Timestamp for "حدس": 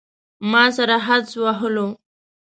1.07-1.33